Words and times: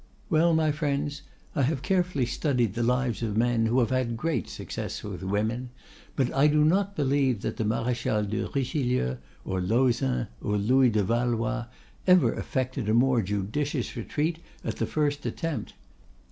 Well, 0.31 0.55
my 0.55 0.71
friends, 0.71 1.21
I 1.53 1.61
have 1.61 1.83
carefully 1.83 2.25
studied 2.25 2.73
the 2.73 2.81
lives 2.81 3.21
of 3.21 3.37
men 3.37 3.67
who 3.67 3.79
have 3.81 3.91
had 3.91 4.17
great 4.17 4.49
success 4.49 5.03
with 5.03 5.21
women, 5.21 5.69
but 6.15 6.33
I 6.33 6.47
do 6.47 6.65
not 6.65 6.95
believe 6.95 7.43
that 7.43 7.57
the 7.57 7.63
Maréchal 7.65 8.27
de 8.27 8.47
Richelieu, 8.49 9.17
or 9.45 9.61
Lauzun, 9.61 10.25
or 10.41 10.57
Louis 10.57 10.89
de 10.89 11.03
Valois 11.03 11.65
ever 12.07 12.33
effected 12.33 12.89
a 12.89 12.95
more 12.95 13.21
judicious 13.21 13.95
retreat 13.95 14.39
at 14.65 14.77
the 14.77 14.87
first 14.87 15.23
attempt. 15.27 15.75